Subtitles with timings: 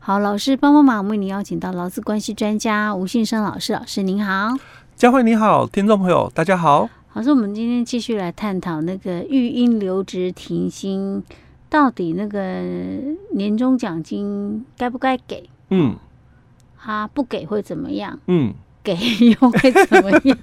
[0.00, 4.56] 好，老师帮帮忙，我们为您邀请到劳资关系专家吴信生老师，老师您好，
[4.96, 6.88] 佳慧你好，听众朋友大家好。
[7.12, 11.22] 老师，我们今天继续来探讨那个育婴留职停薪，
[11.68, 12.62] 到底那个
[13.32, 15.50] 年终奖金该不该给？
[15.70, 15.96] 嗯，
[16.78, 18.18] 他不给会怎么样？
[18.26, 18.54] 嗯。
[18.96, 20.38] 给又会怎么样？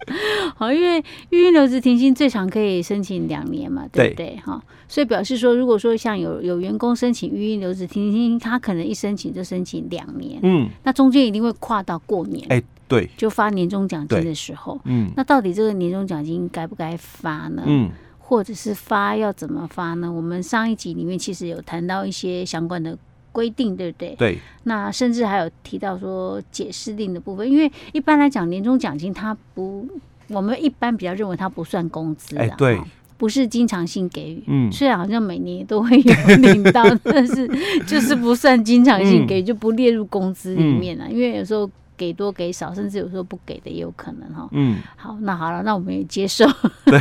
[0.56, 4.38] 好，因为育婴留职停薪最长可以申请两年嘛，对不对？
[4.44, 17.62] 哈，所以表示说，如果说像有有员工申请育婴留职停薪，他可能一申请就申请两年，嗯，那中间一定会跨到过年，哎，对，就发年终奖金的时候，嗯，那到底这个年终奖金该不该发呢？
[17.66, 20.12] 嗯，或者是发要怎么发呢？
[20.12, 22.96] 我们上一集里面其实有谈到一些相关的。
[23.36, 24.14] 规定对不对？
[24.16, 24.38] 对。
[24.62, 29.86] 那甚至还有提到说解释令的部分，因为一般来讲年终奖金它不，
[30.28, 32.80] 我们一般比较认为它不算工资啊，对，
[33.18, 34.42] 不是经常性给予。
[34.46, 37.46] 嗯，虽然好像每年都会有领到， 但是
[37.86, 41.06] 就是不算经常性给予，就不列入工资里面了。
[41.10, 44.48] 因为有时候给多给少，甚至有时候不给的也有可能哈。
[44.52, 46.46] 嗯，好，那好了，那我们也接受。
[46.86, 46.98] 对。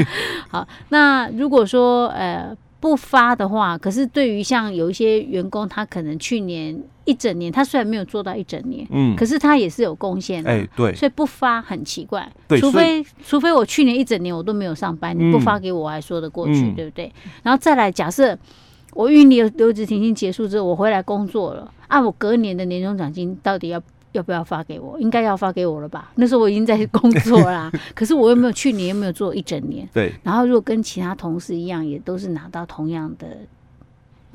[0.48, 2.56] 好，那如果说呃。
[2.84, 17.10] 不发的话，可是对于像有一些员工，他可能去年一整年，他虽然没有做到一整年，嗯，可是他也是有贡献的，哎，对，所以不发很奇怪，对，除非除非我去年一整年我都没有上班，你不发给我还说得过去，嗯、对不对？
[17.42, 18.38] 然后再来，假设
[18.92, 23.82] 我育婴留职停薪结束之后，我回来工作了，啊，我隔年的年终奖金到底要？
[24.14, 24.98] 要不要发给我？
[25.00, 26.12] 应该要发给我了吧？
[26.14, 29.88] 那时候我已经在工作啦， 可是我又没有去年又没有做一整年。
[29.92, 30.12] 对。
[30.22, 33.38] 然后如果跟其他同事一样，也都是拿到同样的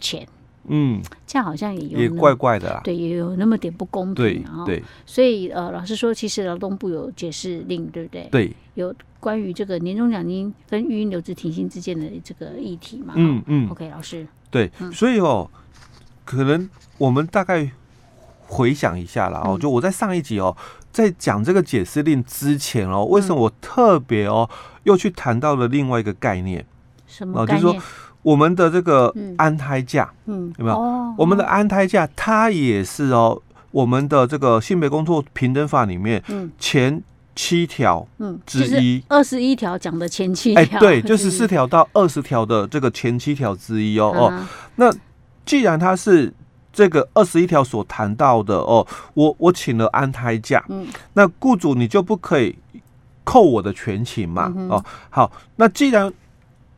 [0.00, 0.26] 钱，
[0.66, 2.80] 嗯，这样好像也有也怪怪的啦。
[2.82, 4.42] 对，也有那么点不公平。
[4.42, 4.82] 然后，对。
[5.06, 8.28] 所以呃，老师说，其实劳动部有解释令，对不对？
[8.32, 8.52] 对。
[8.74, 13.14] 有关于这个年终奖金跟育婴留职停薪之间的这个议题嘛？
[13.16, 13.70] 嗯嗯。
[13.70, 14.26] OK，老师。
[14.50, 15.48] 对，所以哦，
[16.24, 16.68] 可能
[16.98, 17.70] 我们大概。
[18.48, 20.56] 回想一下啦，哦，就我在上一集哦，
[20.90, 24.48] 在讲这个解释令之前哦，为什么我特别哦
[24.84, 26.64] 又去谈到了另外一个概念？
[27.06, 27.62] 什么概念？
[27.62, 27.84] 就是说
[28.22, 31.14] 我们的这个安胎假，嗯，有没有？
[31.16, 33.40] 我们的安胎假，它也是哦，
[33.70, 36.22] 我们的这个性别工作平等法里面
[36.58, 37.02] 前
[37.36, 44.46] 七条嗯之一，二十一条讲的前七条，哎，对， 就十四条到二十条的这个前七条之一哦哦。
[44.76, 44.92] 那
[45.46, 46.32] 既然它是
[46.78, 52.56] 这个二十一条所谈到的哦，我我请了安胎假，嗯，那雇主你就不可以
[53.24, 56.12] 扣我的全勤嘛，嗯、哦，好，那既然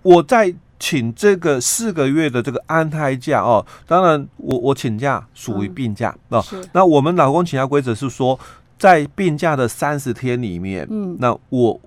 [0.00, 8.40] 我在请这个四个月的这个安胎假哦，当然我我请假属于病假、嗯、哦，那我们老公请假规则是说，
[8.78, 11.78] 在病假的三十天里面，嗯，那我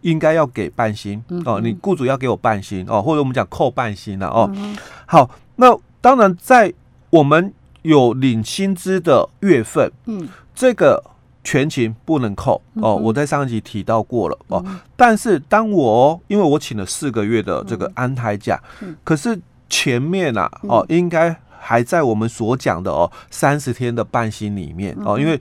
[0.00, 4.74] 应该要给半薪、哦，你雇主要给我半薪哦，或者我们讲扣半薪了哦，嗯、
[5.04, 6.72] 好，那当然在
[7.12, 7.52] 我们
[7.82, 11.02] 有领薪资的月份，嗯，这个
[11.44, 12.96] 全勤不能扣哦。
[12.96, 14.64] 我在上一集提到过了哦。
[14.96, 18.58] 但是当我因为我请了四个月的这个安胎假，
[19.04, 25.38] 可是前面啊哦，应该还在我们所讲的哦三十天的半薪里面哦，因为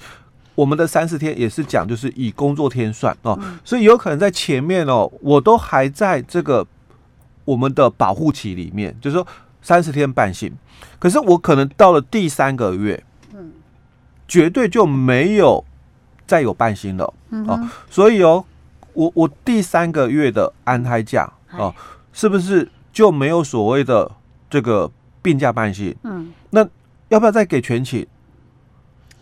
[0.56, 6.68] 我们的三十天也是讲就是以工作天算哦，所以有可能在前面哦，我都还在这个
[7.46, 9.26] 我们的保护期里面，就是说。
[9.62, 10.52] 三十天半薪，
[10.98, 13.52] 可是我可能到了第三个月，嗯，
[14.28, 15.64] 绝对就没有
[16.26, 18.44] 再有半薪了，嗯所以哦，
[18.94, 21.74] 我我第三个月的安胎假哦，
[22.12, 24.12] 是不是就没有所谓的
[24.50, 24.90] 这个
[25.22, 25.96] 病假半薪？
[26.04, 26.68] 嗯，那
[27.10, 28.08] 要不要再给全勤？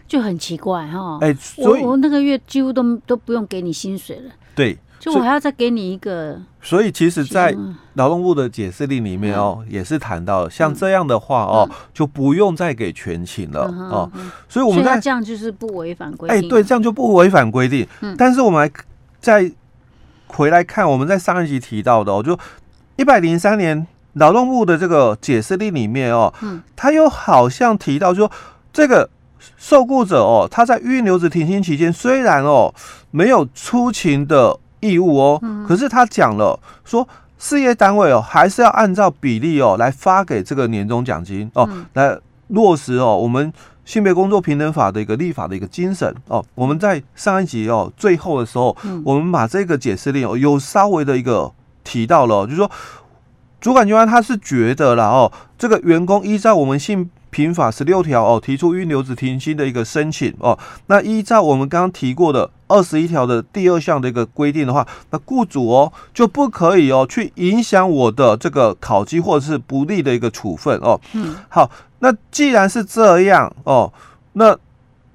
[0.07, 4.77] 就很奇怪哈，哎，所以我，我那个月几乎都都不用给你薪水了，对。
[4.99, 7.55] 就我还要再给你一个，所以其实，在
[7.93, 14.11] 劳动部的解释令里面哦，也是谈到像这样的话哦，就不用再给全勤了哦。
[14.49, 17.87] 所以我们在这样就是不违反规定，哎，对，这样就不违反规定。
[18.17, 18.71] 但是我们来
[19.21, 19.49] 再
[20.27, 22.37] 回来看，我们在上一集提到的哦，就
[22.97, 28.29] 一百零三年劳动部的这个解释令里面哦，嗯，他又好像提到说，
[28.73, 29.09] 这个
[29.55, 32.73] 受雇者哦，他在预留职停薪期间，虽然哦
[33.11, 34.59] 没有出勤的。
[34.79, 42.17] 义务哦，可是他讲了说，事业单位哦还是要按照比例哦来发给这个年终奖金哦，来
[42.47, 43.51] 落实哦我们
[43.85, 46.43] 性别工作平等法的一个立法的一个精神哦。
[46.55, 51.51] 我们在上一集哦最后的时候，我们把这个解释令哦有稍微的一个
[51.83, 52.69] 提到了，就是说
[53.59, 60.57] 主管机关他是觉得了哦，这个员工依照我们性平法十六条哦，提出预留职停薪的一个申请哦。
[60.87, 70.99] 那依照我们刚刚提过的二十一条的第二项的一个规定的话，那雇主哦就不可以哦去影响我的这个考绩或者是不利的一个处分哦。
[71.13, 73.91] 嗯，好，那既然是这样哦，
[74.33, 74.57] 那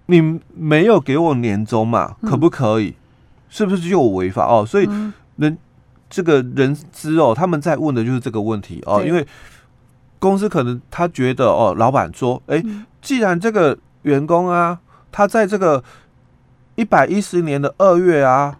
[0.06, 2.94] 你没有给我年终嘛，可不可以？
[3.48, 4.64] 是不是就有违法哦？
[4.66, 4.88] 所以
[5.36, 5.56] 人
[6.08, 9.26] 这个人资哦，他们在问的就是这个问题哦，因为。
[10.24, 12.64] 公司可能他觉得哦，老板说，哎、欸，
[13.02, 14.78] 既然这个员工啊，
[15.12, 15.84] 他在这个
[16.76, 18.56] 一百一十年的二月啊，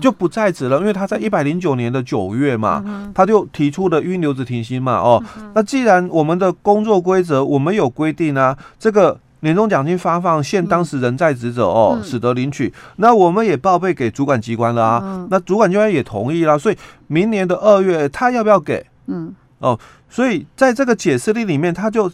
[0.00, 5.22] 就不在职了，因为他在一百零九年的九月嘛，他就提出了预留职停薪嘛，哦，
[5.54, 16.76] 那既然我们的工作规则我们有规定啊，这个年终奖金发放限当时人在职者哦，使得领取，那我们也报备给主管机关了啊，那主管机关也同意了，所以
[17.08, 18.86] 明年的二月他要不要给？
[19.08, 19.78] 嗯，哦。
[20.10, 22.12] 所以在这个解释力里面，他就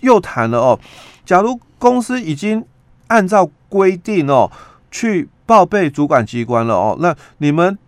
[0.00, 0.78] 又谈了哦，
[1.24, 2.62] 假如公司已经
[3.06, 4.52] 按照规定哦
[4.90, 7.78] 去报备主管机关了哦，那你们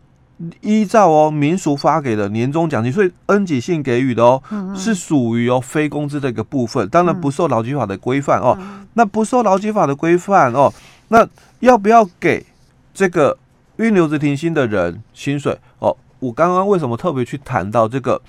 [0.63, 4.43] 依照哦民俗发给的年终奖金，所以恩给性给予的哦，
[4.75, 8.59] 是属于哦非工资的一个部分，当然不受劳基法的规范哦。
[8.95, 10.73] 那不受劳基法的规范哦，
[11.09, 11.29] 那
[11.61, 12.47] 要不要给
[12.95, 13.37] 这个
[13.77, 15.95] 预留职停薪的人薪水哦？
[16.19, 18.21] 我刚刚为什么特别去谈到这个？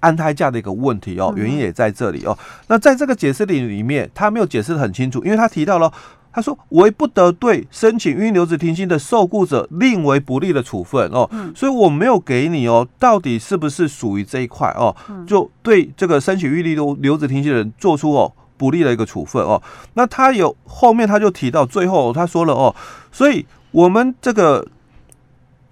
[0.00, 2.36] 安胎假的一个问题哦，原因也在这里哦。
[2.68, 5.92] 那在这个解释里里面，他没有解释的很清楚，因为他提到了，
[6.32, 14.94] 他说为不得对申请预留职停薪的受雇者另为不利的处分哦，所以我没有给你哦，到底是不是属于这一块哦？
[15.26, 19.62] 就对这个申请预留留职停薪的人做出哦不利的一个处分哦。
[19.94, 22.74] 那他有后面他就提到最后他说了哦，
[23.10, 24.66] 所以我们这个。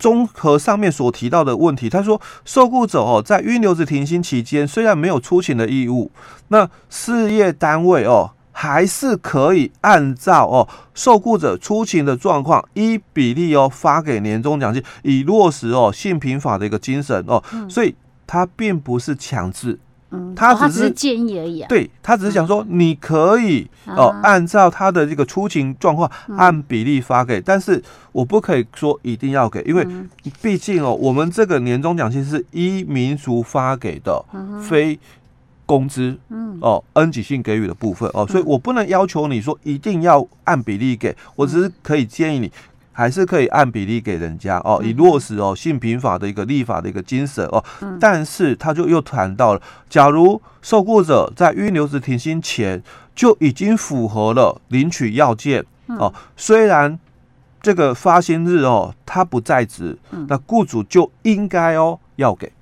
[0.00, 6.11] 综合上面所提到的问题，他说受雇者哦，在预留职停薪期间，虽然没有出勤的义务，
[6.49, 17.94] 那事业单位哦，还是可以按照哦受雇者出勤的状况，依比例哦发给年终奖金，以落实哦性平法的一个精神哦，所以
[18.26, 19.79] 它并不是强制。
[20.11, 21.69] 嗯，他只是，哦、建议而已啊。
[21.69, 29.87] 对，他只是想说，你可以哦，呃，按照他的这个出勤状况按比例发给，嗯，但是我不可以说一定要给，因为
[30.43, 34.25] 毕竟哦，我们这个年终奖金是依民俗发给的，
[34.69, 34.99] 非
[35.65, 36.19] 工资
[36.61, 42.51] 哦，恩给性给予的部分哦，所以我不能要求你说一定要按比例给，我只是可以建议你。
[43.00, 47.64] 还是可以按比例给人家哦，以落实哦性平法的一个立法的一个精神哦。
[47.99, 52.82] 但是他就又谈到了，假如受雇者在预留职停薪前
[53.14, 56.99] 就已经符合了领取要件哦，虽然
[57.62, 59.97] 这个发薪日哦他不在职，
[60.29, 62.52] 那雇主就应该哦要给。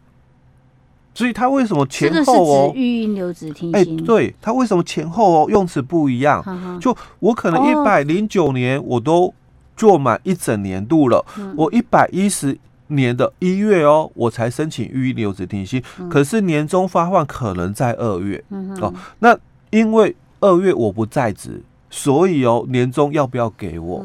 [1.14, 4.00] 所以他为什么前后哦预留职停薪？
[4.00, 6.78] 哎，对他为什么前后哦用词不一样？
[6.80, 9.34] 就我可能一百零九年我都。
[9.78, 11.24] 做满一整年度了，
[11.56, 12.58] 我一百一十
[12.88, 15.80] 年的一月哦，我才申请预留职停薪，
[16.10, 18.42] 可是年终发放可能在二月
[18.80, 18.92] 哦。
[19.20, 19.38] 那
[19.70, 24.04] 因为二月我不在职，所以哦，年终要不要给我？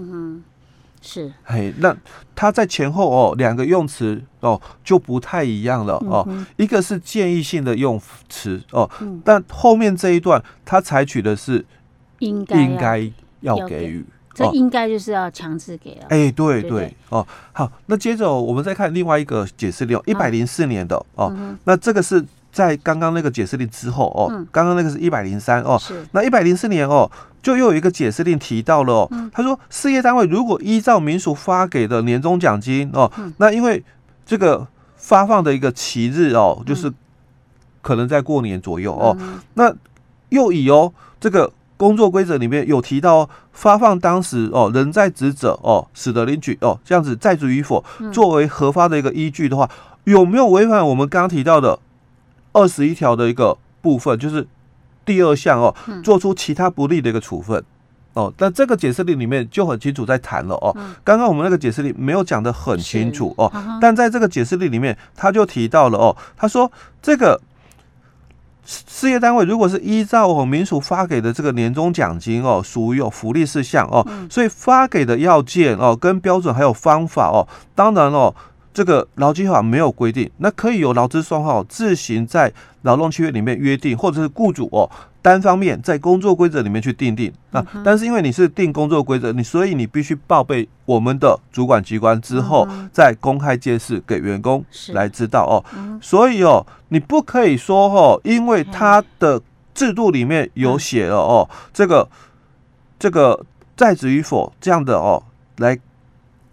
[1.02, 1.94] 是，嘿，那
[2.34, 6.26] 他在前后哦，两个用词哦就不太一样了哦。
[6.56, 8.00] 一个是建议性的用
[8.30, 8.90] 词哦，
[9.26, 11.66] 但后面这一段他采取的是
[12.19, 13.12] 应该应该
[13.42, 14.06] 要给予。
[14.33, 16.07] 这应该就是要强制给了。
[16.09, 26.03] 哎、欸，对对，对哦，好，那接着我们再看另外一个解释令，一百零四年的哦，嗯、那这个是在刚刚那个解释令之后哦，刚刚、嗯、那个是一百零三哦，是。
[26.13, 27.09] 那一百零四年哦，
[27.44, 33.83] 就又有一个解释令提到了他说事业单位如果依照民俗发给的年终奖金哦，嗯、那因为
[34.25, 36.92] 这个发放的一个期日哦，就是
[37.83, 39.71] 可能在过年左右哦，嗯、那
[40.30, 41.52] 又以哦这个。
[41.83, 49.69] 工作规则里面有提到，发放当时哦，人在职者哦，使得领取哦，这样子在职与否作为核发的一个依据的话，
[50.06, 51.78] 有没有违反我们刚刚提到的
[52.54, 54.18] 二十一条的一个部分？
[54.18, 54.47] 就是
[55.04, 57.61] 第二项哦，做出其他不利的一个处分
[58.13, 58.33] 哦。
[58.37, 60.73] 但这个解释令里面就很清楚在谈了哦。
[61.04, 66.71] 刚刚我们那个解释令没有讲得很清楚哦，但在这个解释令里面，他就提到了哦，他说
[67.02, 67.42] 这个。
[68.66, 78.34] 事业单位如果是依照哦民署发给的这个年终奖金哦，属于有福利事项哦，所以发给的要件哦跟标准还有方法哦，当然哦
[78.73, 82.51] 这个劳基法没有规定，那可以由劳资双方自行在
[82.81, 84.89] 劳动契约里面约定，或者是雇主哦。
[85.21, 87.31] 单方面在工作规则里面去订定。
[87.51, 95.63] 啊，但是因为你是定工作规则，你所以你必须报备我们的主管机关之后，再公开揭示给员工来知道哦。
[96.01, 99.42] 所以哦，你不可以说哦，因为他的
[99.73, 102.09] 制度里面有写了哦，这个
[102.99, 103.45] 这个
[103.77, 105.23] 在职与否这样的哦
[105.59, 105.80] 来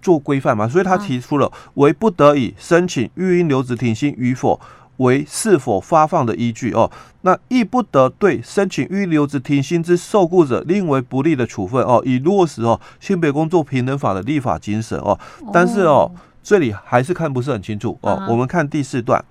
[0.00, 4.60] 做规范嘛，所以他提出了为不得已申请育婴留职停薪与否
[4.98, 6.90] 为是否发放的依据哦，
[7.22, 15.18] 那亦不得对申请育婴留职停薪之受雇者另为不利的处分哦，以落实哦性别工作平等法的立法精神哦，
[15.52, 16.10] 但是哦
[16.42, 19.24] 这里还是看不是很清楚哦，我们看第四段，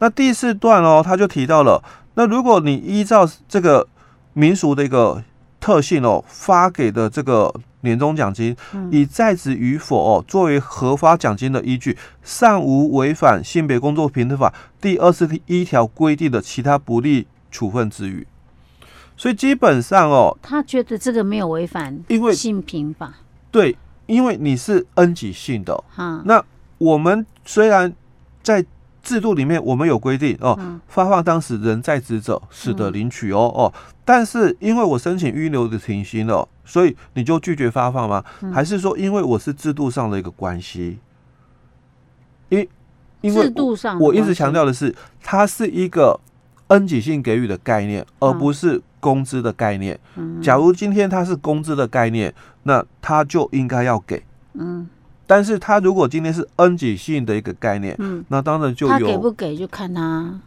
[0.00, 1.82] 那第四段哦他就提到了。
[2.14, 3.88] 那如果你依照这个
[4.34, 5.22] 民俗的一个
[5.60, 8.56] 特性哦，发给的这个年终奖金，
[8.90, 18.26] 以在职与否哦作为核发奖金的依据，尚无违反性别工作平等法第二十一条规定的其他不利处分之余，
[19.16, 23.14] 所以基本上哦，他觉得这个没有违反，因为性平法。
[23.52, 25.84] 对，因为你是 N 级性的，
[26.24, 26.42] 那
[26.78, 27.94] 我们虽然
[28.42, 28.64] 在。
[29.02, 33.74] 制度里面我们有规定哦，发放当时人在职者使得领取哦哦，
[34.04, 38.24] 但是因为我申请预留的停薪了，所以你就拒绝发放吗？
[38.52, 40.98] 还是说因为我是制度上的一个关系？
[42.48, 42.68] 因
[43.20, 46.18] 因为制度上，我一直强调的是，它是一个
[46.68, 49.98] 恩给性给予的概念，而不是工资的概念。
[50.42, 54.22] 假如今天它是工资的概念，那它就应该要给。
[54.54, 54.88] 嗯。
[55.24, 60.40] 但是他如果今天是恩给性的一个概念，嗯，那当然就有他给不给就看他，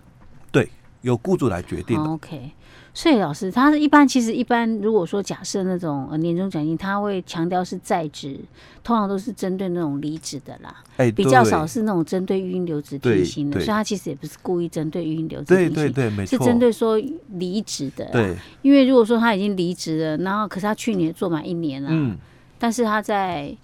[0.52, 0.70] 对，
[1.02, 1.98] 由雇主来决定。
[1.98, 2.52] OK，
[2.96, 8.40] 所以老师，他是一般其实一般如果说假设那种呃年终奖金，他会强调是在职，
[8.86, 16.98] 通常都是针对那种离职的啦，哎，比较少是那种针对育婴留职停薪的，所以他其实也不是故意针对育婴留职停薪，对对对，没错，是针对说
[17.34, 22.18] 离职的，对，因为如果说他已经离职了，然后可是他去年做满一年了，嗯，
[22.58, 23.56] 但是他在。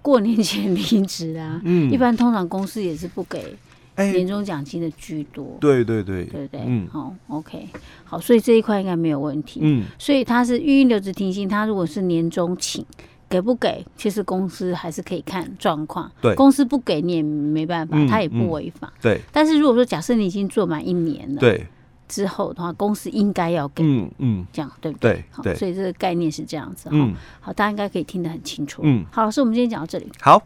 [0.00, 3.54] 过年前 离职啊，嗯，一般通常公司也是不给
[4.06, 7.68] 年终奖金的居多，对对对，对对，嗯，好，OK，
[8.04, 12.84] 好，所以这一块应该没有问题，嗯，所以他是育婴留职停薪，他如果是年终请
[13.28, 21.66] 给不给，其实公司还是可以看状况，对，公司不给你也没办法，他也不违法，对，但是如果说假设你已经做满一年了，对。
[22.08, 25.12] 之后的话，公司应该要给，嗯嗯，这样对不对？
[25.12, 26.96] 对，好，所以这个概念是这样子哈。
[26.96, 28.80] 嗯，好，大家应该可以听得很清楚。
[28.82, 30.10] 嗯，好，老师，我们今天讲到这里。
[30.22, 30.42] 好。